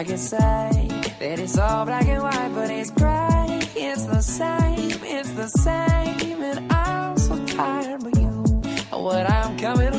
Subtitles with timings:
[0.00, 3.60] I could say that it's all black and white, but it's gray.
[3.76, 6.42] It's the same, it's the same.
[6.42, 8.30] And I'm so tired of you,
[8.98, 9.89] what I'm coming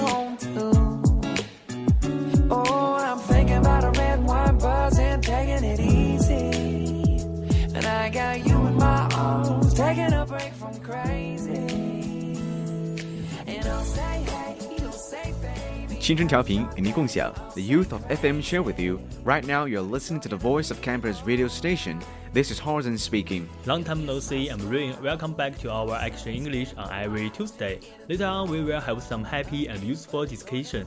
[16.00, 19.00] 青春调频与您共享，The youth of FM share with you.
[19.24, 21.98] Right now, you're listening to the voice of campus radio station.
[22.32, 23.48] This is Horizon speaking.
[23.64, 24.94] Long time no see, I'm Rain.
[25.02, 27.80] Welcome back to our Action English on every Tuesday.
[28.08, 30.86] Later on, we will have some happy and useful discussion.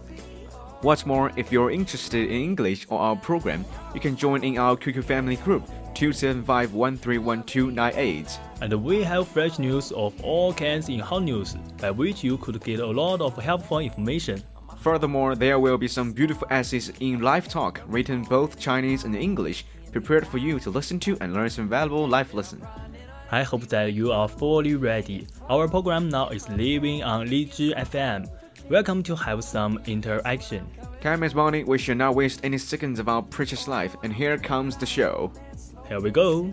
[0.81, 4.77] What's more, if you're interested in English or our program, you can join in our
[4.77, 8.39] QQ family group 275131298.
[8.61, 12.63] And we have fresh news of all kinds in hot news, by which you could
[12.63, 14.41] get a lot of helpful information.
[14.80, 19.64] Furthermore, there will be some beautiful essays in live talk written both Chinese and English,
[19.92, 22.64] prepared for you to listen to and learn some valuable life lessons.
[23.30, 25.26] I hope that you are fully ready.
[25.48, 28.28] Our program now is living on Lizhi FM.
[28.70, 30.66] Welcome to have some interaction.
[31.00, 34.38] Come, Miss Bonnie, we should not waste any seconds of our precious life, and here
[34.38, 35.32] comes the show.
[35.88, 36.52] Here we go.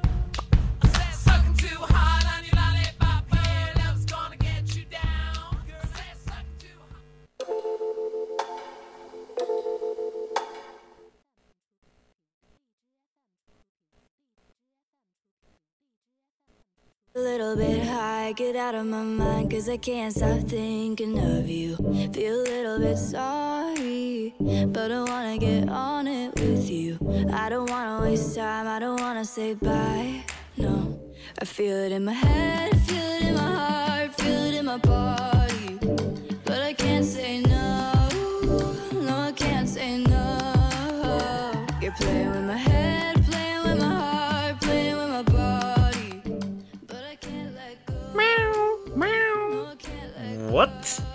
[18.33, 21.75] Get out of my mind, cause I can't stop thinking of you.
[22.13, 26.97] Feel a little bit sorry, but I wanna get on it with you.
[27.33, 30.23] I don't wanna waste time, I don't wanna say bye,
[30.55, 30.99] no.
[31.41, 34.77] I feel it in my head, feel it in my heart, feel it in my
[34.77, 35.79] body.
[36.45, 37.91] But I can't say no,
[38.93, 41.67] no, I can't say no.
[41.81, 43.20] You're playing with my head.
[50.61, 50.69] What？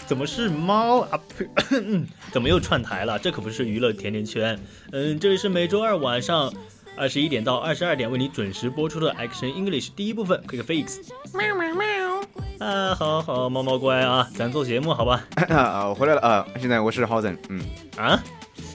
[0.08, 1.20] 怎么是猫啊？
[1.38, 1.48] 呸！
[2.32, 3.16] 怎么又串台了？
[3.16, 4.58] 这可不是娱乐甜甜圈。
[4.90, 6.52] 嗯，这里是每周二晚上
[6.96, 10.98] 二十一点到二十二点为你准时播出的 Action English 第一部分 Quick Fix。
[11.32, 12.66] 喵喵喵！
[12.66, 15.24] 啊，好好，猫猫乖啊，咱做节目好吧？
[15.48, 16.48] 啊，我回来了啊！
[16.58, 17.36] 现在我是 Housen。
[17.48, 17.60] 嗯
[17.96, 18.20] 啊？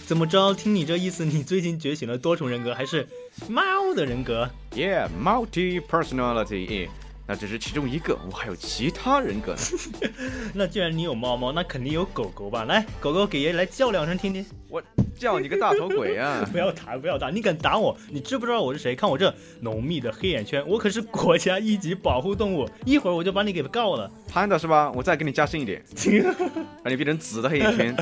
[0.06, 0.54] 怎么着？
[0.54, 3.06] 听你这意思，你最近觉醒了多重人格，还是
[3.50, 3.62] 猫
[3.94, 6.88] 的人格？Yeah，multi personality。
[7.28, 9.60] 那只是其中一个，我还有其他人格呢。
[10.54, 12.66] 那既然你有猫猫，那肯定有狗狗吧？
[12.66, 14.46] 来，狗狗给爷爷来叫两声听听。
[14.68, 14.82] 我
[15.18, 16.48] 叫你个大头鬼啊！
[16.52, 17.30] 不要打，不要打！
[17.30, 17.96] 你敢打我？
[18.10, 18.96] 你知不知道我是谁？
[18.96, 24.12] 看我这浓密的黑眼圈，我可是国家一级保护动物，一会儿我就把你给告了。
[24.28, 24.92] 潘的是吧？
[24.96, 25.84] 我再给你加深一点，
[26.84, 27.96] 让你变成紫的黑眼圈，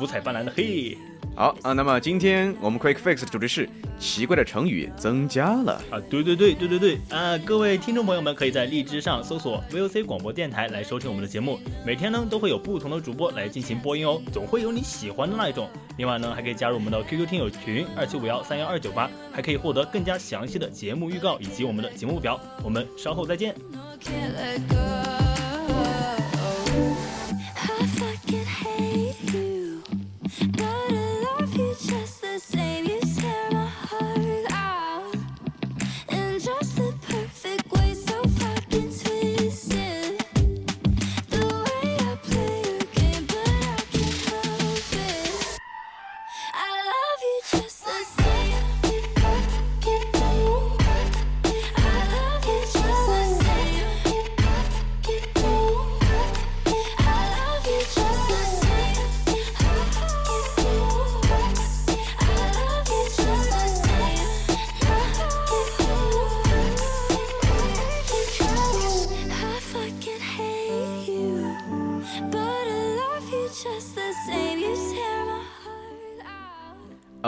[0.00, 0.96] 五彩斑斓的黑。
[1.34, 6.00] 好啊，那么今天我们 Quick Fix 的主题是奇怪的成语增加了啊！
[6.10, 7.38] 对对对对对对啊！
[7.38, 15.70] 各位听众朋友们，可以在荔枝上搜索 VOC 广播电台来收听我们的节目，每天呢都会有不同的主播来进行播音哦，总会有你喜欢的那一种。
[15.96, 22.40] 另外呢，还可以加入我们的 QQ 听友群二七五幺三幺二九八，还可以获得更加详细的节目预告以及我们的节目表。
[22.64, 23.54] 我们稍后再见。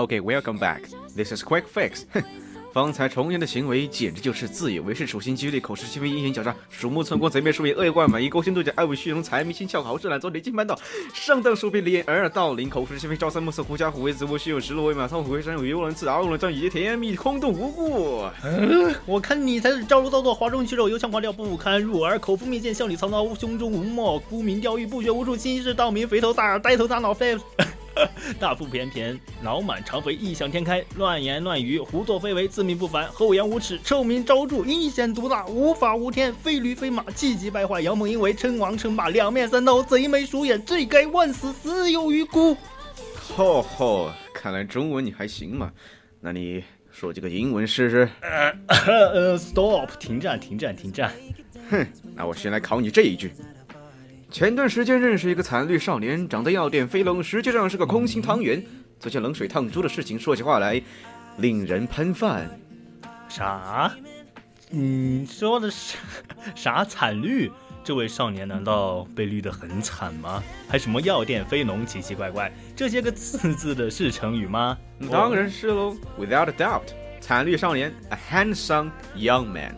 [0.01, 0.89] Okay, welcome back.
[1.15, 2.07] This is Quick Fix.
[2.73, 10.79] 方才重言的行为简直就是自以为是、处心积虑、口是心非、阴险狡诈、鼠目寸光、贼眉鼠眼、恶意灌满意、勾心斗角、爱慕虚荣、财迷心窍、好事懒做、离经叛道、
[11.13, 18.25] 上当受骗、掩耳盗铃、口是心非、朝三暮四、狐假虎威、自我虚有、食鹿为马、仓虎为山、语无伦次、傲龙张以及甜蜜空洞无故。
[18.43, 27.37] 嗯我看你才是招如造作、哗众取宠、油腔滑调、不堪入耳、口腹蜜饯、笑里藏刀、胸中无墨、沽名钓誉、不学无术、欺世盗名、肥头大耳、呆头大脑、废。
[28.39, 42.57] 大腹便便，脑满肠肥，异想天开，乱言乱语，胡作非为，自命不凡，厚颜无耻，臭名昭著，阴险毒辣，无法无天，非驴非马，气急败坏，阳奉阴违，称王称霸，两面三刀，贼眉鼠眼，罪该万死，死有余辜。
[43.37, 45.73] 吼吼，看来中文你还行嘛？
[46.21, 48.09] 那你说几个英文试试？
[48.21, 51.13] 呃呃，stop，停战，停战，停战。
[51.71, 51.87] 哼，
[52.17, 53.33] 那我先来考你这一句。
[54.31, 58.65] 前段时间认识一个惨绿少年，长得要点飞龙，实际上是个空心汤圆。
[59.01, 60.81] 最近冷水烫猪的事情，说起话来
[61.39, 62.49] 令人喷饭。
[63.29, 63.91] 啥？
[64.69, 65.97] 你说的是
[66.55, 67.51] 啥惨绿？
[67.83, 70.41] 这位少年难道被绿得很惨吗？
[70.69, 74.79] 还什么药店飞龙，奇奇怪怪，这些个字字的是成语吗？
[75.11, 76.83] 当然是喽，without a doubt，
[77.21, 79.75] 惨绿少年，a handsome young man。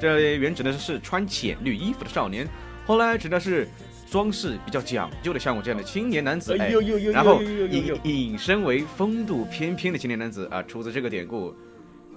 [0.00, 2.46] 这原指的是穿浅绿衣服的少年，
[2.86, 3.66] 后来指的是
[4.10, 6.56] 装饰比较讲究的，像我这样的青年男子。
[6.58, 6.70] 哎
[7.12, 11.54] 然后引引申为风度翩翩的青年男子啊，出自这个典故。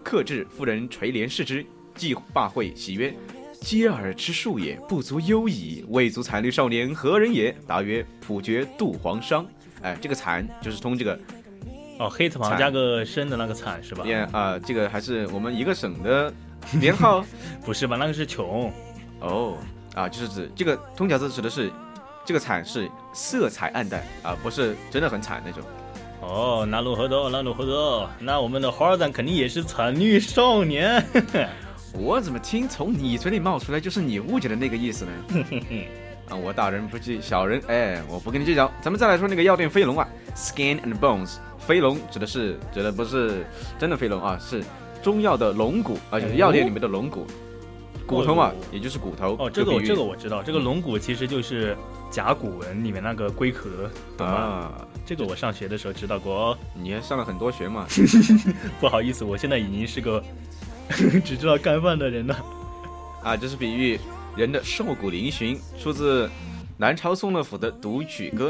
[0.03, 3.13] 克制妇人垂帘视之，既罢会，喜曰
[3.61, 5.83] ：“嗟尔之术也，不足忧矣。
[5.89, 9.45] 未足惨绿少年何人也？”答曰：“普觉杜黄商。”
[9.83, 11.19] 哎，这个惨就是通这个
[11.99, 14.05] 哦，黑字旁加个深的那个惨是吧？
[14.05, 16.33] 也啊、这个还是我们一个省的
[16.79, 17.25] 编号。
[17.65, 17.95] 不是吧？
[17.97, 18.71] 那个是穷。
[19.19, 19.57] 哦，
[19.95, 21.71] 啊，就是指这个通假字指的是
[22.25, 25.61] 这个惨是色彩暗淡啊，不是真的很惨那种。
[26.21, 31.03] 哦，那路河多，那路河多，那我们的华尔赞肯定也是惨绿少年。
[31.93, 35.11] 我怎么听从你嘴里冒出来就是你误解的那个意思呢？
[36.29, 38.71] 啊，我大人不计小人，哎，我不跟你计较。
[38.81, 43.45] 咱们再来说那个药店飞龙啊，Skin and Bones，飞龙指的是指的不是
[43.79, 44.63] 真的飞龙啊，是
[45.01, 47.25] 中药的龙骨啊，就是药店里面的龙骨，
[48.05, 49.35] 骨头嘛，也就是骨头。
[49.39, 51.75] 哦，这个这个我知道，这个龙骨其实就是
[52.09, 54.33] 甲骨文里面那个龟壳，懂吗？
[54.33, 56.57] 啊，这个我上学的时候知道过哦。
[56.73, 57.85] 你还上了很多学嘛。
[58.79, 60.23] 不好意思，我现在已经是个
[61.23, 62.35] 只知道干饭的人了。
[63.23, 63.99] 啊，这是比喻
[64.35, 66.29] 人的瘦骨嶙峋，出自
[66.77, 68.49] 南朝宋乐府的《读曲歌》。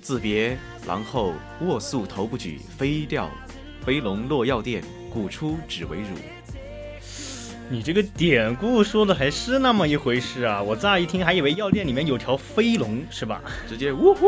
[0.00, 0.56] 自别
[0.86, 3.28] 郎后卧宿头不举，飞掉
[3.86, 6.08] 飞龙落药店，古出只为乳。
[7.70, 10.60] 你这个典故说的还是那么一回事啊！
[10.60, 13.40] 我乍一听还以为药店里面有条飞龙，是吧？
[13.68, 14.26] 直接呜呼。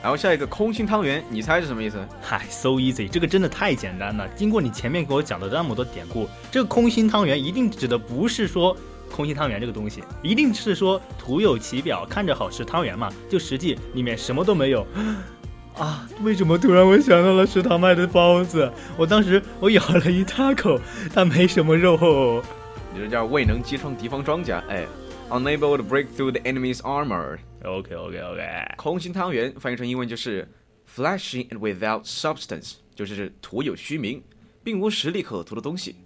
[0.00, 1.98] 然后下一个空心汤圆，你猜是什么意思？
[2.22, 4.28] 嗨，so easy，这个真的太简单了。
[4.36, 8.76] 经过你前面给我讲的那么多典故，这个空心汤圆一定指的不是说
[9.10, 14.86] 空心汤圆这个东西，一定是说徒有其表，看着好吃汤圆嘛，就实际里面什么都没有。
[15.76, 18.70] 啊，为什么突然我想到了食堂卖的包子？
[18.96, 20.80] 我当时我咬了一大口，
[21.12, 22.42] 它没什么肉。
[22.94, 24.86] 你这叫未能击穿敌方装甲，哎
[25.30, 27.38] ，unable to break through the enemy's armor。
[27.64, 30.48] OK OK OK，空心汤圆翻译成英文就是
[30.94, 34.22] “flashing and without substance，就是徒有虚名，
[34.62, 35.96] 并无实力可图的东西。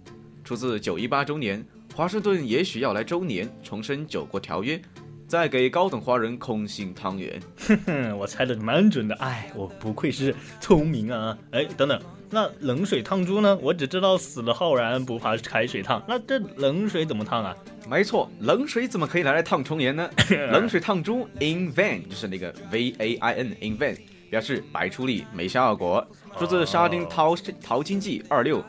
[0.43, 4.81] 出自九一八周年，华盛顿也许要来周年，重申九国条约，
[5.29, 7.39] 再给高等华人空心汤圆。
[7.67, 9.13] 哼哼，我猜的蛮准的。
[9.17, 11.37] 哎，我不愧是聪明啊！
[11.51, 13.55] 哎，等等，那冷水烫猪呢？
[13.61, 17.55] 我只知道死了浩然不怕开水烫，那这冷水怎么烫啊？
[17.87, 20.09] 没错，冷水怎么可以拿来烫虫年呢？
[20.51, 23.95] 冷水烫猪 in vain 就是那个 v a i n in vain，
[24.31, 26.03] 表示白出力没效果。
[26.39, 28.63] 出自《沙丁淘淘金记》二六，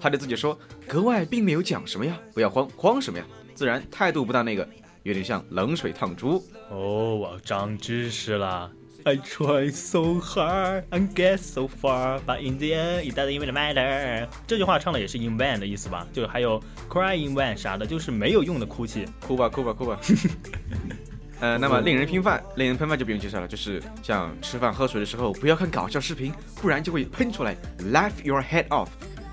[0.00, 3.24] 他对自己说：“格外并没有讲什么呀，不要慌，慌什么呀？
[3.54, 4.66] 自然态度不大那个，
[5.08, 6.44] 有点像冷水烫猪。
[6.70, 8.70] 哦，我长知识了。
[9.04, 14.28] I try so hard and get so far, but in the end it doesn't even matter。
[14.46, 16.06] 这句话唱的也是 in vain 的意思吧？
[16.12, 19.06] 就还有 cry in vain 啥的，就是没有用的哭泣。
[19.26, 19.98] 哭吧，哭吧，哭吧。
[21.40, 27.56] 呃，那么令人喷饭，令人喷饭就不用介绍了，就是像吃饭喝水的时候，不要看搞笑视频，不然就会喷出来
[27.92, 28.88] ，laugh your head off，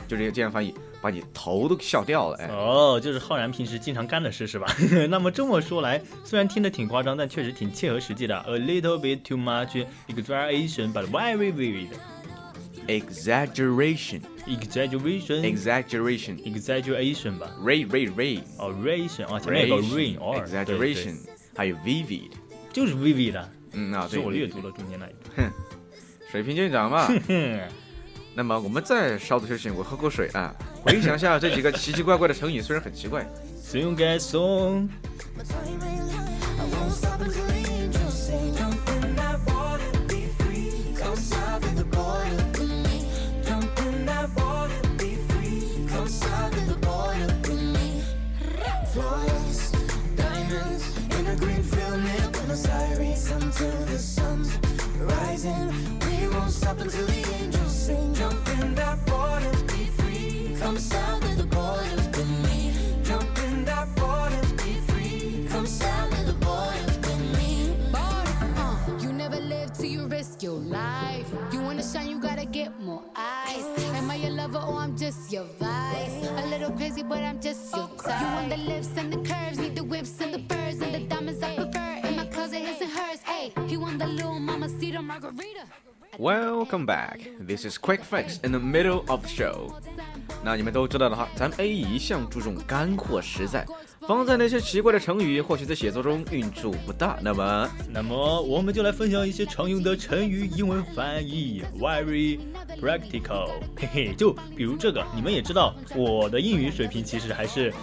[0.07, 0.73] 就这这样翻译，
[1.05, 2.37] 把你头都笑掉了。
[2.37, 4.65] 哎，哦，就是浩然平时经常干的事是吧？
[5.07, 8.35] 那么这么说来，虽然听着挺夸张，但确实挺切合实际的。
[8.47, 11.89] A little bit too much exaggeration, but very vivid.
[12.87, 17.55] exaggeration Exaggeration, exaggeration exaggeration 吧。
[17.63, 21.17] ray ray ray 哦，ration 啊，前面有个 rain，哦 exaggeration，
[21.55, 22.31] 还有 vivid，
[22.73, 25.51] 就是 vivid 的，嗯啊，对，是我略读了中间那一段。
[25.51, 25.53] 哼，
[26.31, 27.07] 水平见长嘛。
[28.37, 33.25] 那么我们再稍作休息，我喝口水啊，回想一下这几个奇奇怪怪的成语，虽然很奇怪。
[60.65, 62.73] Come south of the border with me.
[63.03, 65.47] Jump in that water, be free.
[65.47, 67.77] Come south of the border with me.
[67.93, 71.31] Uh, you never live till you risk your life.
[71.51, 73.63] You wanna shine, you gotta get more eyes.
[73.93, 76.27] Am I your lover or I'm just your vice?
[76.43, 78.19] A little crazy, but I'm just your type.
[78.19, 81.01] You want the lips and the curves, need the whips and the furs and the
[81.01, 82.07] diamonds I prefer.
[82.07, 83.19] In my closet, his and hers.
[83.21, 85.65] Hey, he want the little mama cedar margarita.
[86.17, 87.19] Welcome back.
[87.45, 89.71] This is Quick Fix in the middle of the show.
[90.43, 93.65] 那你们都知道的话，咱们 A 一向注重干货实在，
[94.01, 97.19] 放在那些奇怪的成语，或许在写作中用处不大。
[97.21, 102.39] 那么，那么我们就来分享一些常用的成语英文翻译，very
[102.79, 103.49] practical。
[103.75, 107.73] 嘿嘿，就比如这个，你们也知道，我的英语水平其实还是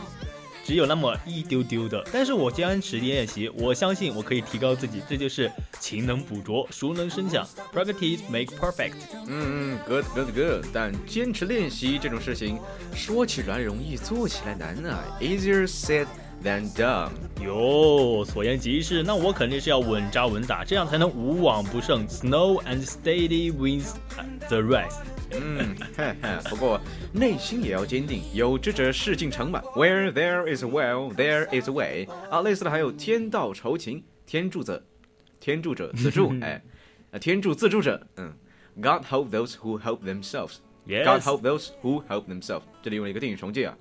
[0.73, 8.95] 只有那么一丢丢的，但是我坚持练习，我相信我可以提高自己，这就是勤能补拙，熟能生巧，practice make perfect。
[9.27, 10.65] 嗯嗯，good good good。
[10.73, 12.59] 但坚持练习这种事情，
[12.95, 16.07] 说起来容易，做起来难啊，easier said
[16.43, 17.11] than done。
[17.45, 22.09] 哟，所言极是，那我肯定是要稳扎稳打，这样才能无往不胜。
[22.09, 23.91] Snow and steady wins
[24.49, 24.97] the race。
[25.35, 26.81] 嗯，哈哈，不过
[27.13, 29.61] 内心也要坚定，有志者事竟成嘛。
[29.75, 34.83] Where there is a will, there is way 啊，类似的还有天道酬勤，天助者，
[35.41, 36.63] 天助者自助， 哎，
[37.11, 38.33] 呃，天助自助者，嗯
[38.77, 40.57] ，God help those who help themselves。
[40.87, 42.63] Yes God help those who help themselves。
[42.83, 43.77] 这里用了一个定语重记啊。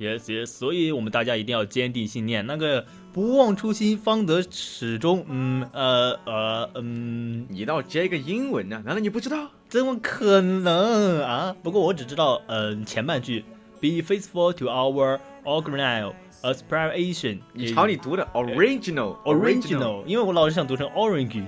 [0.00, 5.24] Yes, yes，所以我们大家一定要坚定信念，那个不忘初心，方得始终。
[5.28, 9.50] 嗯，呃，呃，嗯，你倒接一个英文呢、难道你不知道？
[9.70, 11.54] 怎么可能啊？
[11.62, 13.44] 不过我只知道，嗯、前半句
[13.80, 16.12] ，Be faithful to our original
[16.42, 17.38] aspiration。
[17.52, 21.44] 你瞧你读的 original original，因为我老是想读成 orange。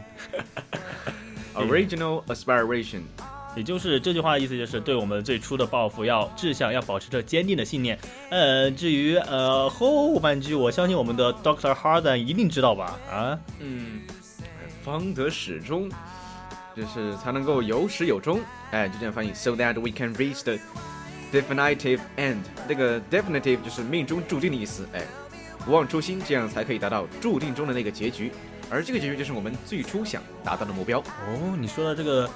[1.56, 3.00] original aspiration。
[3.56, 7.98] 也就是这句话的意思，就是对我们最初的抱负要志向要保持着坚定的信念。
[8.30, 12.96] 呃，至于呃后半句，我相信我们的 Doctor Harden 一定知道吧？
[13.10, 14.00] 啊，嗯，
[14.84, 15.90] 方得始终，
[16.74, 18.40] 就是才能够有始有终。
[18.70, 20.58] 哎，就这样翻译，so that we can reach the
[21.32, 22.38] definitive end。
[22.68, 24.86] 那个 definitive 就是命中注定的意思。
[24.92, 25.02] 哎，
[25.64, 28.32] 不忘初心，这样才可以达到注定中的那个结局。
[28.70, 30.98] 而这个结局就是我们最初想达到的目标。
[31.00, 32.28] 哦，你说的这个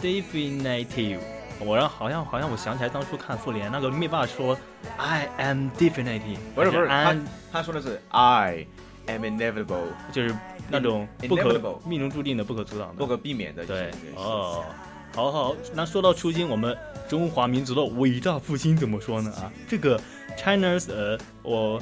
[0.00, 1.18] definitive，
[1.58, 4.56] 我让好像好像我想起来当初看复联那个灭霸说
[4.96, 7.16] I am definitive，不是不是，他
[7.52, 8.66] 他说的是 I
[9.06, 10.34] am inevitable，就是
[10.70, 12.94] 那种不可命中注定的、不可阻挡的。
[12.94, 13.64] 不可避免的。
[13.64, 14.64] 对就是，哦，
[15.14, 16.76] 好好，那说到初心，我们
[17.08, 19.32] 中华民族的伟大复兴怎么说呢？
[19.36, 20.00] 啊，这个
[20.36, 21.80] China's 呃，我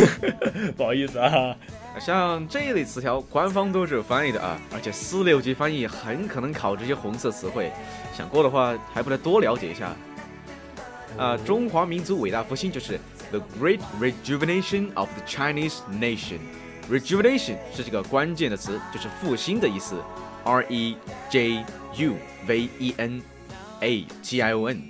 [0.76, 1.56] 不好意思啊，
[1.98, 7.72] 像这一类词条，官方都是有翻译的啊，而且四六级翻译很可能考这些红色词汇，
[8.14, 9.94] 想过的话还不得多了解一下。
[11.16, 13.00] 啊，中华民族伟大复兴就是
[13.30, 16.38] the great rejuvenation of the Chinese nation。
[16.90, 20.02] rejuvenation 是这个关键的词，就是复兴的意思。
[20.44, 20.96] R E
[21.30, 21.64] J
[21.96, 22.14] U
[22.46, 23.22] V E N
[23.80, 24.82] A T I O N。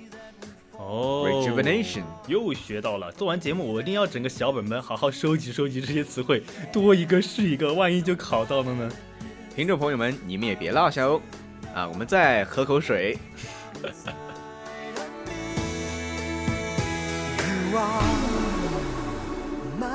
[0.77, 3.11] 哦 Rejuvenation 又学到了。
[3.11, 6.41] 做完节目，我一定要整个小本本好好收集收集这些词汇，
[6.73, 8.89] 多一个是一个，万一就考到了呢？
[9.55, 11.21] 听众朋友们，你们也别落下哦。
[11.75, 13.17] 啊，我们再喝口水。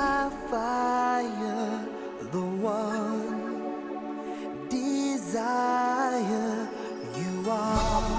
[0.07, 1.85] You are my fire,
[2.31, 3.67] the one
[4.69, 6.69] desire.
[7.17, 8.16] You are.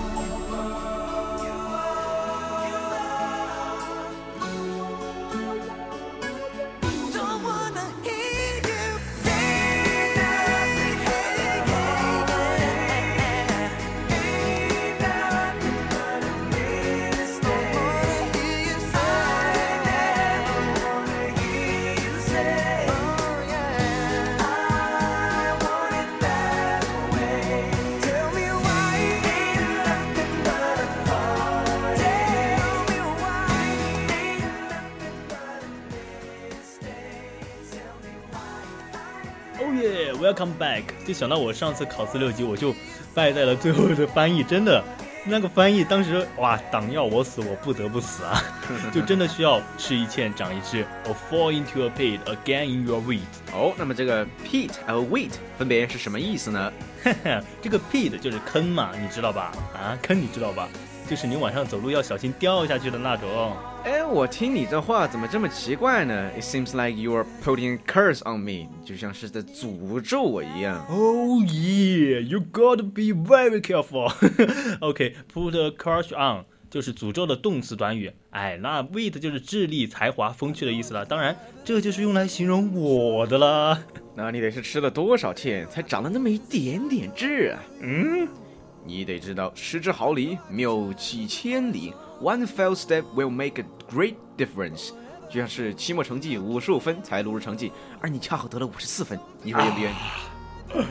[40.59, 40.83] back！
[41.07, 42.75] 就想到我上次考四六级，我就
[43.14, 44.83] 败在了最后的翻译，真的，
[45.25, 48.43] 那个翻译当时哇，党要我死，我不得不死啊，
[48.93, 53.21] 就真的需要吃一堑长一智，or fall into a pit again in your wheat。
[53.52, 56.73] 哦，那么这个 pit 和 wheat 分别是什么意思呢？
[57.62, 59.52] 这个 pit 就是坑嘛，你知道吧？
[59.75, 60.69] 啊，坑你知道吧？
[61.09, 63.57] 就是你晚上走路要小心掉下去的那种。
[63.85, 70.85] 哎，我听你这话怎么这么奇怪呢？It seems like you are putting a curse on me，就像是在诅咒我一样。
[70.91, 74.12] Oh yeah, you gotta be very careful.
[74.81, 78.12] OK, put a curse on 就是诅咒的动词短语。
[78.31, 81.07] 哎，那 wit 就是智力、才华、风趣的意思了。
[81.07, 81.35] 当然，
[81.65, 83.83] 这就是用来形容我的啦。
[84.15, 87.62] 那你得是吃了多少堑才长了那么一点点痣啊？
[87.81, 88.29] 嗯，
[88.88, 91.92] 你得知道，失之毫厘，谬几千里。
[92.23, 94.92] One fell step will make a great difference。
[95.28, 99.95] 就像是期末成绩五十五分才录入成绩，而你恰好得了五十四分，你说冤不冤？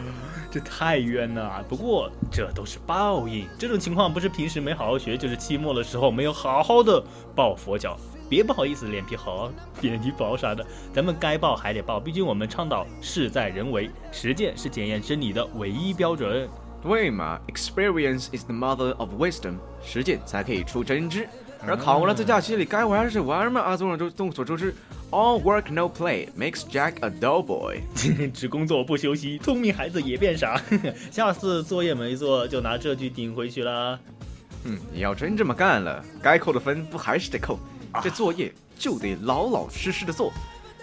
[0.51, 1.65] 这太冤了。
[1.67, 7.03] 不过这都是报应，这种情况不是平时没好好学，就是期末的时候没有好好的
[7.35, 7.97] 抱佛脚。
[8.29, 9.49] 别不好意思，脸皮厚，
[9.81, 10.63] 脸皮薄啥的，
[10.93, 16.47] 咱们该报还得报，毕竟我们倡导事在人为，实践是检验真理的唯一标准。
[16.81, 21.27] 对嘛，Experience is the mother of wisdom，实践才可以出真知。
[21.65, 23.60] 而考完了，在假期里该玩还是玩嘛。
[23.62, 24.74] 啊，众所周众所周知
[25.10, 27.81] ，All work no play makes Jack a dull boy。
[28.31, 30.62] 只工作不休息，聪明孩子也变傻。
[31.10, 33.99] 下次作业没做，就拿这句顶回去啦。
[34.65, 37.58] 嗯，你要真这么干了，该扣的分不还是得扣？
[38.04, 40.32] 这作业就得老老实实的做。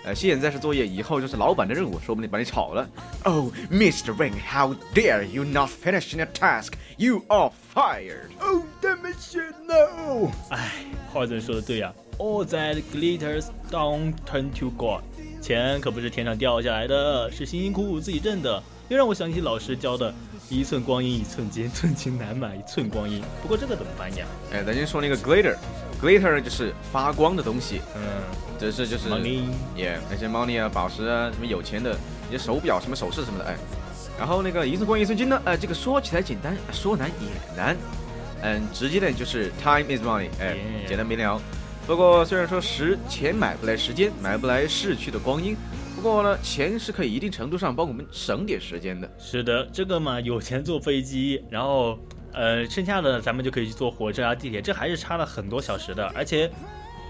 [0.05, 2.88] 呃，现在是作业，以后就是老板的任务，说不定把你炒了。
[3.25, 4.14] Oh, Mr.
[4.14, 6.75] Wing, how dare you not finish your task?
[6.99, 8.29] You are fired.
[8.40, 10.31] Oh, damn it, shit, no!
[10.51, 15.01] 哎，华总说的对呀、All that glitters don't turn to gold。
[15.40, 18.62] 钱可不是天上掉下来的，是辛辛苦苦自己挣的。
[18.88, 20.14] 又让我想起老师教的
[20.51, 23.23] “一寸光阴一寸金，寸金难买一寸光阴”。
[23.40, 24.29] 不过这个怎么翻译啊？
[24.53, 25.17] 哎，咱先说那个
[26.05, 27.81] glitter，glitter 就是发光的东西。
[27.97, 28.03] 嗯，
[28.59, 29.45] 这是就是 money，
[29.77, 31.97] 耶，那些 money 啊、宝石啊，什么有钱的，
[32.29, 33.57] 一些手表、什么首饰什么的，哎。
[34.17, 37.77] 然后那个一寸光阴一寸金呢，呃，这个说起来简单，说难也难。
[38.43, 41.40] 嗯，直接点就是 time is money，哎，简单明了。
[41.87, 45.57] 不过虽然说时钱买不来时间，买不来逝去的光阴，
[45.97, 49.11] 不过呢，钱是可以一定程度上帮我们省点时间的。
[49.19, 51.99] 是的，这个嘛，有钱坐飞机，然后
[52.35, 56.05] 呃，剩下的咱们就可以去坐火车啊、地铁，这还是差了很多小时的。
[56.14, 56.51] 而且，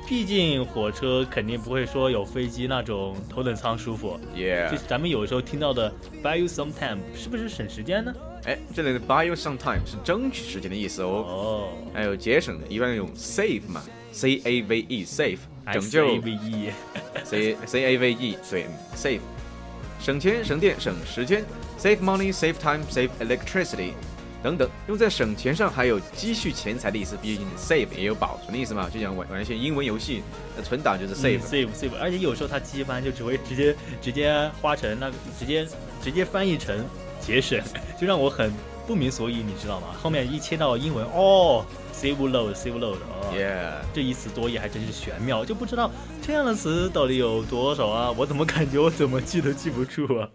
[0.06, 4.20] 毕竟火车肯定不会说有飞机那种头等舱舒服。
[4.34, 5.90] 耶、就是咱们有时候听到的
[6.22, 8.14] buy you some time，是不是省时间呢？
[8.44, 11.08] 哎，这里的 buy you some time 是争取时间的意思哦。
[11.08, 13.82] 哦，还有节省的，一般用 save 嘛
[14.12, 15.38] ，C A V E，save，
[15.72, 16.70] 拯救 S A V E
[17.24, 19.20] C C A V E，对，save，
[19.98, 21.42] 省钱、省电、省时间
[21.78, 23.92] ，save money，save time，save electricity，
[24.44, 27.16] 等等，用在省钱上，还有积蓄钱财的意思。
[27.16, 30.22] 毕竟 save 也有保存的意思嘛，就像玩玩一些英文游戏，
[30.54, 31.40] 那存档就是 save。
[31.40, 35.66] save save，而且有时候它机翻就只会直接直接花成那个，直接
[36.02, 36.84] 直接翻译成
[37.18, 37.58] 节省，
[37.98, 38.52] 就让我很
[38.86, 39.86] 不明所以，你知道吗？
[39.98, 48.10] 后面一切到英文，哦，save load save load，哦 Yeah，这一词多义还真是玄妙，就不知道这样的词到底有多少啊？
[48.10, 50.28] 我怎么感觉我怎么记都记不住啊？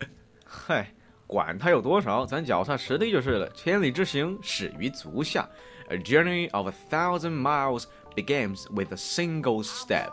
[0.43, 0.91] 嗨，
[1.29, 3.47] 管它有多少，咱脚踏实地就是了。
[3.51, 5.47] 千里之行，始于足下。
[5.89, 7.83] A journey of a thousand miles
[8.15, 10.09] begins with a single step。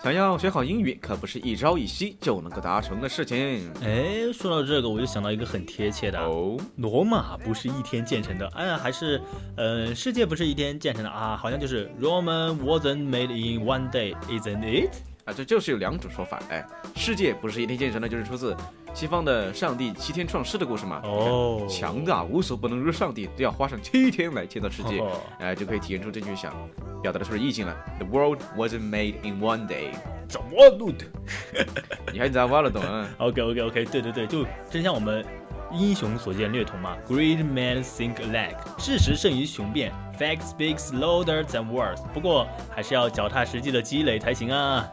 [0.00, 3.70] 想要学好英语，可不是一朝一夕就能够达成的事情。
[3.82, 9.20] 哎，说到这个，我就想到一个很贴切的，哦，罗马不是一天建成的，哎，还是，
[9.56, 14.94] 呃，世界不是一天建成的啊，好像就是 Roman wasn't made in one day, isn't it？
[15.30, 16.40] 啊，这就是有两种说法。
[16.50, 16.64] 哎，
[16.96, 18.56] 世界不是一天建成的，就是出自
[18.92, 21.00] 西方的上帝七天创世的故事嘛。
[21.04, 26.52] 哦，强大无所不能如上帝，都要花上七天来建造世界，哦哎，就可以体现出这句想
[27.02, 27.76] 表达的是意境了。
[27.98, 29.92] The world wasn't made in one day。
[30.28, 31.04] 怎么录的？
[32.12, 33.08] 你还咋挖了懂啊？
[33.18, 35.24] OK OK OK，对对对，就真像我们
[35.72, 36.96] 英雄所见略同嘛。
[37.08, 42.00] Great men think alike，事实胜于雄辩，Fact speaks louder than words。
[42.14, 44.88] 不过还是要脚踏实地的积累才行啊。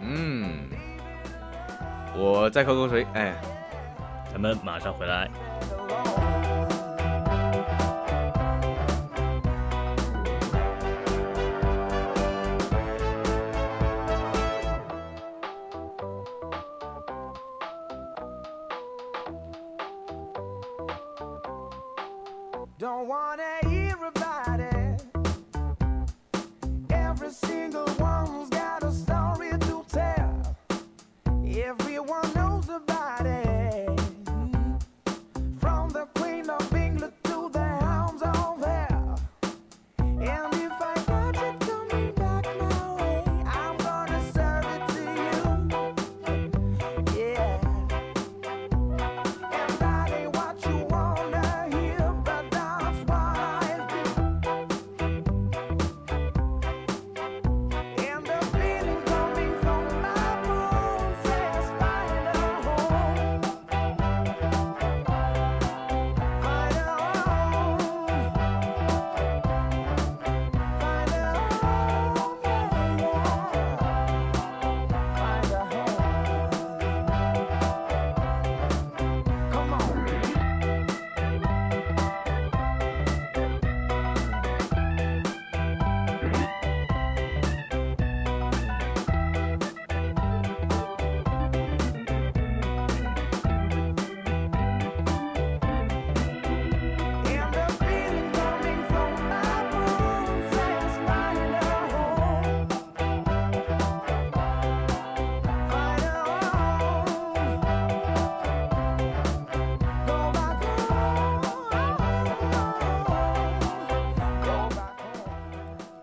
[0.00, 0.68] 嗯，
[2.16, 3.06] 我再喝口水。
[3.14, 3.34] 哎，
[4.32, 5.28] 咱们马上回来。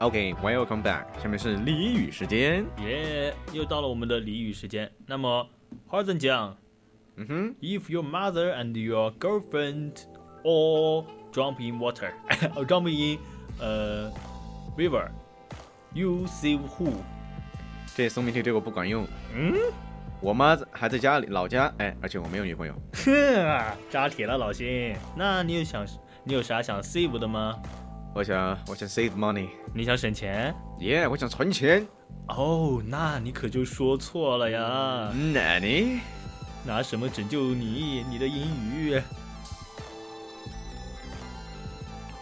[0.08, 2.65] OK，Welcome back，下面是俚语时间。
[2.78, 4.89] 耶又到了我们的俚语时间。
[5.06, 5.46] 那么，
[5.86, 6.56] 花生酱，
[7.17, 9.91] 嗯哼，If your mother and your girlfriend
[10.46, 12.13] all jump in water,
[12.56, 13.20] or jump in
[13.60, 14.10] 呃
[14.78, 15.10] river,
[15.93, 16.93] you save who？
[17.93, 19.06] 这送命题对我不管用。
[19.36, 19.56] 嗯，
[20.22, 22.74] 我妈还在家里老家，哎，而且我没有女朋友。
[22.93, 24.96] 哼，扎铁了，老辛。
[25.17, 25.86] 那你有想，
[26.24, 27.62] 你有啥想 save 的吗？
[28.17, 29.47] 我想，我想 save money。
[29.75, 30.51] 你想省钱？
[30.80, 31.86] 耶，我想存钱。
[32.30, 35.13] 哦，那你可就说错了呀。
[35.32, 35.99] 那你
[36.65, 38.03] 拿什么拯救你？
[38.10, 38.99] 你的英语？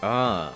[0.02, 0.52] 啊，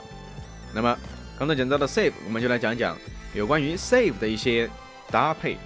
[0.75, 0.97] 那么
[1.39, 2.97] 刚才讲到的 save，我们就来讲讲
[3.33, 4.69] 有关于 save 的一些
[5.09, 5.57] 搭配。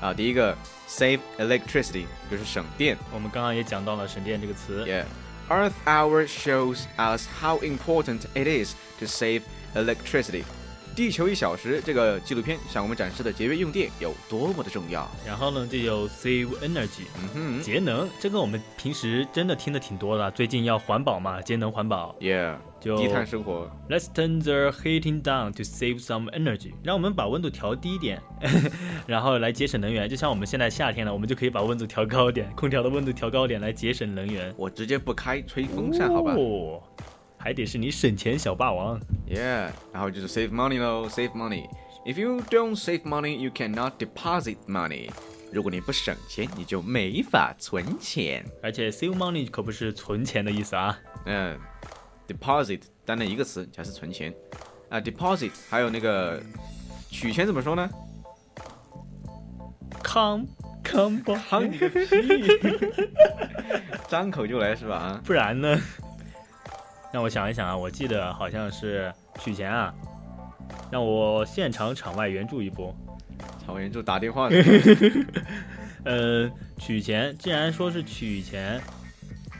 [0.00, 0.52] 啊，第一个
[0.88, 2.98] save electricity 就是省电。
[3.14, 4.84] 我们刚刚也讲到了省电这个词。
[4.84, 5.04] Yeah.
[5.50, 10.44] Earth Hour shows us how important it is to save electricity.
[10.98, 15.08] 地球一小时这个纪录片向我们展示的节约用电有多么的重要。
[15.24, 20.28] 然后呢，就有 save energy，嗯哼，节能，这个我们平时真的听的挺多的。
[20.32, 22.16] 最近要环保嘛，节能环保。
[22.18, 23.70] Yeah，就低碳生活。
[23.88, 26.72] Let's turn the heating down to save some energy。
[26.82, 28.20] 让我们把温度调低一点，
[29.06, 30.08] 然后来节省能源。
[30.08, 34.52] 就像我们现在夏天了，我们就可以把温度调高一点，空调的温度调高一点来节省能源。
[34.56, 36.34] 我直接不开，吹风扇，好吧？
[36.36, 36.82] 哦，
[37.38, 39.00] 还得是你省钱小霸王。
[39.28, 41.68] Yeah，然后就是 save money 喽，save money。
[42.04, 45.10] If you don't save money, you cannot deposit money。
[45.52, 48.44] 如果你不省钱，你就没法存钱。
[48.62, 50.98] 而且 save money 可不是存钱的意思啊。
[51.26, 51.58] 嗯
[52.26, 54.34] ，deposit 单单一个词，才是存钱。
[54.88, 56.42] 啊，deposit 还有那个
[57.10, 57.88] 取钱怎么说呢
[60.02, 60.46] ？？Come
[60.84, 61.22] come
[61.66, 62.06] 你个屁！
[64.08, 64.96] 张口就来是吧？
[64.96, 65.78] 啊，不然呢？
[67.12, 69.94] 让我想一想啊，我记得好像是取钱啊，
[70.90, 72.94] 让我现场场外援助一波。
[73.64, 74.48] 场外援助打电话。
[76.04, 78.80] 呃，取钱，既然说是取钱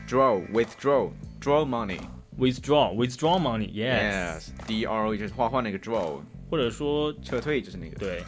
[0.07, 1.09] ，draw withdraw
[1.41, 1.99] draw money
[2.39, 7.95] withdraw withdraw money，yes d r o 就是画画那个 draw，或者说撤退就是那个。
[7.97, 8.23] 对。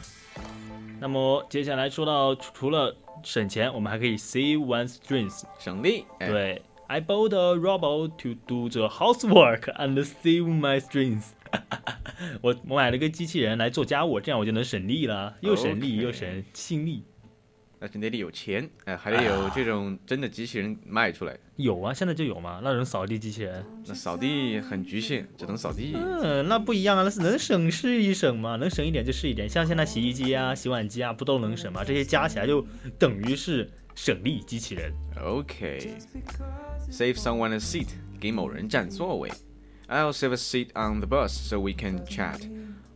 [0.99, 6.05] 那么接下来说到除了省钱，我们还可以 save one's dreams 省力。
[6.19, 11.30] 哎、对，I bought a robot to do the housework and save my strength
[12.41, 17.06] 我我买了个机器人来做家务，这样我就能省力了，又省力又省心力。
[17.80, 21.36] 但是那里有钱，哎、还得有这种真的机器人卖出来。
[21.56, 23.65] 有啊，现在就有嘛，那种扫地机器人。
[23.88, 25.93] 那扫地很局限，只能扫地。
[25.95, 29.49] 嗯，那不一样啊，那是能省是一省嘛，能省一点就是一点。
[29.49, 31.84] 像现在洗衣机啊、洗碗机啊，不都能省吗？
[31.84, 32.63] 这些加起来就
[32.99, 34.93] 等于是省力机器人。
[35.23, 37.88] OK，save、someone a seat，
[38.19, 39.30] 给某人占座位。
[39.88, 42.39] I'll save a seat on the bus so we can chat。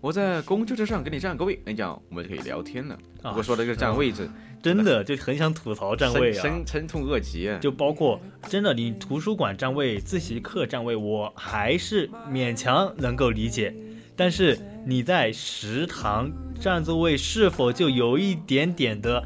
[0.02, 2.96] 我在公交车上给你占个位，那这样我们就可以聊天了。
[3.24, 4.30] 啊不过说的这个占位置，
[4.62, 7.58] 真的就很想吐槽占位啊，深深痛恶极啊！
[7.60, 13.76] 就包括真的你图书馆占位、自习课占位，我还是勉强能够理解。
[14.16, 19.24] 但是你在食堂占座位，是否就有一点点的，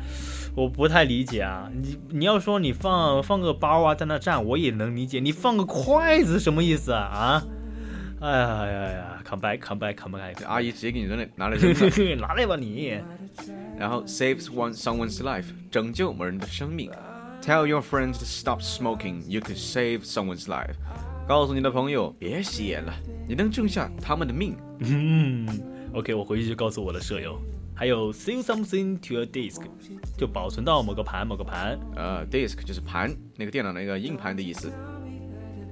[0.56, 1.70] 我不太理解啊？
[1.74, 5.20] 你你要说你放放个包啊在那站，我也能理解。
[5.20, 7.02] 你放个筷子什么意思啊？
[7.02, 7.46] 啊？
[8.22, 10.46] 哎呀呀呀！Come back，come back，come back！
[10.46, 13.00] 阿姨直接给你扔了，拿来扔了，拿来吧你。
[13.78, 16.92] 然后 saves one someone's life，拯救某人的生命。
[17.42, 20.74] Tell your friends to stop smoking, you could save someone's life。
[21.26, 22.94] 告诉你的朋友别吸烟了，
[23.26, 24.58] 你能救下他们的命。
[24.80, 25.48] 嗯
[25.94, 27.40] ，OK，我回去就告诉我的舍友。
[27.80, 29.62] 还有 save something to a disk，
[30.18, 31.80] 就保存到某个盘某个盘。
[31.96, 34.70] 呃，disk 就是盘，那个电脑那个硬盘的意思。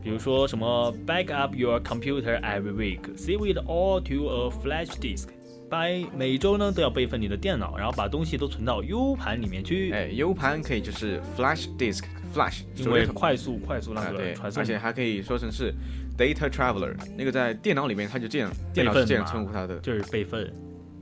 [0.01, 5.27] 比如说什么 back up your computer every week，save it all to a flash disk。
[5.69, 9.91] by 每周呢都要备份你的电脑，然后把东西都存到 U 盘里面去。
[9.91, 15.73] 哎，U 盘可以就是 flash disk，flash，因为快速快速那个传，送，而且还可以说成是
[16.17, 20.49] data traveler，那个在电脑里面它就这样，电脑是这样称呼它的，就是备份。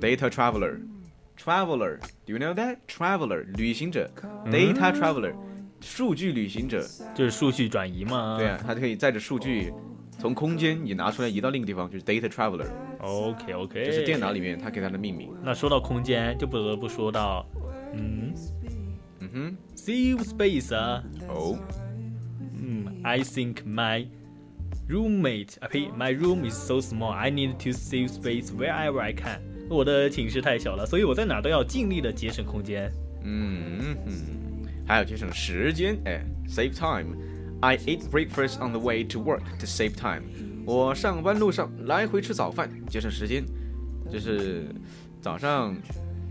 [0.02, 0.80] data traveler。
[1.37, 2.77] Traveler，do you know that?
[2.87, 4.11] Traveler，旅行者，
[4.47, 5.35] data traveler，
[5.81, 8.37] 数据旅行者，就是数据转移嘛。
[8.39, 9.73] 对啊，它可以载着数据
[10.19, 12.67] 从空间你拿出来移到另一个地方，就是 data traveler。
[12.99, 15.33] OK OK，这是电脑里面它给它的命名。
[15.43, 17.47] 那说到空间，就不得不说到，
[17.95, 18.35] 嗯
[19.21, 21.03] 嗯哼，save space 啊。
[21.27, 21.59] 哦，
[22.53, 24.07] 嗯，I think my
[24.87, 27.13] roommate 啊呸，my room is so small.
[27.13, 29.41] I need to save space wherever I can.
[29.70, 32.92] 我的寝室太小了，所以我在哪都要尽力的节省空间。
[33.24, 34.14] 嗯嗯，
[34.88, 37.16] 还有节省时间，哎，save time。
[37.62, 40.22] I eat breakfast on the way to work to save time。
[40.66, 43.44] 我上班路上来回吃早饭，节省时间。
[44.12, 44.66] 就是
[45.20, 45.76] 早上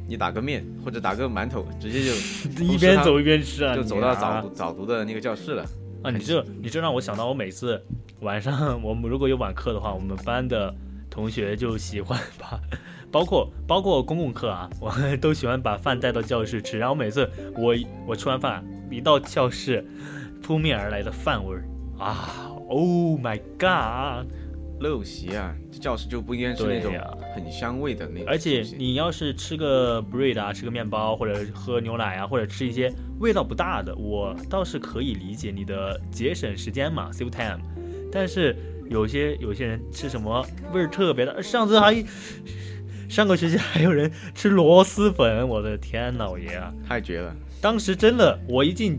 [0.07, 2.13] 你打个面或者打个馒头，直接就
[2.63, 5.65] 一边走一边吃啊，就走到早读早读的那个教室了。
[6.05, 7.83] 啊，你这你这让我想到，我每次
[8.21, 10.73] 晚上我们如果有晚课的话，我们班的
[11.11, 12.61] 同学就喜欢把，
[13.15, 16.77] 包括包括公共课啊， 我们都喜欢把饭带到教室吃。
[16.77, 17.73] 然后每次我
[18.09, 19.87] 我吃完饭一到教室，
[20.43, 21.65] 扑面而来的饭味儿
[21.97, 24.27] 啊，Oh my god！
[24.81, 26.93] 陋习啊，这教室就不应该是那种
[27.33, 28.27] 很香味的那种。
[28.27, 37.61] 而且你要是吃个 bread 啊，吃个面包，或者喝牛奶啊，或者吃一些味道不大的，我倒是可以理解你的节省时间嘛，save time。
[38.11, 38.57] 但是
[38.91, 41.95] 有些有些人吃什么味儿特别的，上次还
[43.15, 46.75] 上个学期还有人吃螺蛳粉，我的天老爷啊！
[46.85, 47.33] 太绝了！
[47.61, 48.99] 当时真的，我一进，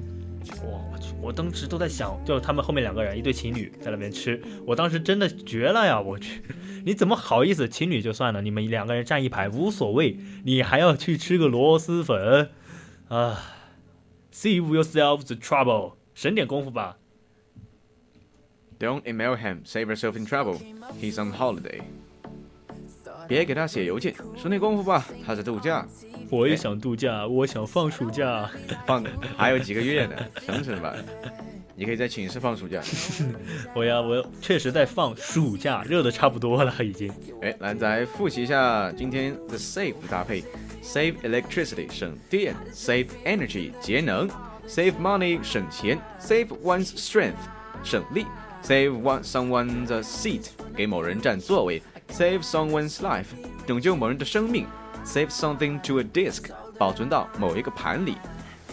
[0.64, 6.00] 哇，我去，我当时都在想，就他们后面两个人，一对情侣在那边吃，我当时真的绝了呀！
[6.00, 6.42] 我去，
[6.86, 7.68] 你怎么好意思？
[7.68, 12.52] 情侣就算了，你们两个人站一排无所谓，你还要去吃个螺蛳粉
[13.10, 13.38] 啊
[14.32, 16.96] ？Save yourself the trouble，省点功夫吧。
[18.80, 20.60] Don't email him, save yourself in trouble.
[21.02, 21.82] He's on holiday.
[23.28, 25.86] 别给他写邮件，省点功夫吧，他在度假。
[26.30, 28.50] 我也想度假，我想放暑假。
[28.86, 29.04] 放
[29.38, 30.94] 还有几个月呢，省省吧。
[31.78, 32.82] 你可以在寝室放暑假。
[33.76, 37.12] 我呀，我确实在放暑假，热的差不多了已经。
[37.42, 40.42] 哎，来再复习一下今天的 save 的搭配
[40.82, 44.30] ：save electricity 省电，save energy 节能
[44.68, 47.34] ，save money 省钱，save one's strength
[47.84, 48.26] 省力
[48.64, 53.28] ，save one someone's seat 给某人占座位，save someone's life
[53.68, 54.66] 拯救某人的生命
[55.06, 58.16] ，save something to a disk 保存到某一个盘里。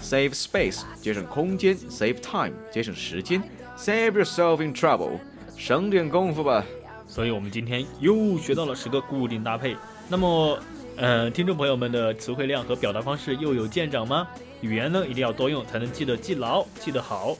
[0.02, 3.42] Save space 节省空间，save time 节省时间
[3.76, 5.20] ，save yourself in trouble
[5.56, 6.64] 省点功夫吧。
[7.06, 9.76] 所以我们今天又学到了十个固定搭配。
[10.08, 10.58] 那么，
[10.96, 14.26] 呃，听众朋友们的词汇量和表达方式又有见长吗？
[14.60, 17.36] 语言呢一定要多用，才能记得记牢，记得好。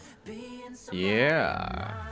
[0.91, 2.12] Yeah.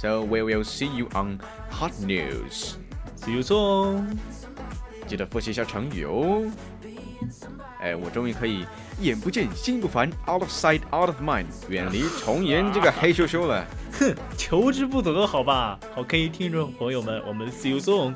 [0.00, 2.76] So we will see you on Hot News.
[3.16, 4.16] See you soon.
[5.08, 6.48] 记得复习一下成语哦。
[7.80, 8.64] 哎，我终于可以
[9.00, 13.66] 眼不见心不烦，out of sight, out of mind，远离重言这个黑羞羞了。
[13.98, 18.14] 哼，求之不得，好吧？OK，听众朋友们，我们 See you soon。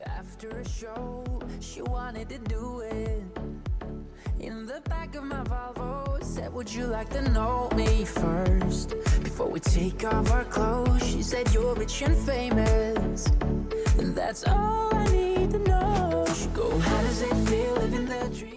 [0.00, 1.24] After a show,
[1.60, 3.21] she wanted to do it.
[4.66, 8.90] The back of my Volvo, said, Would you like to know me first?
[9.24, 13.26] Before we take off our clothes, she said, You're rich and famous.
[13.98, 16.24] And that's all I need to know.
[16.32, 18.52] She go, How does it feel living the dream?